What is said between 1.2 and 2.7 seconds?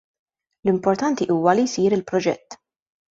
huwa li jsir il-proġett.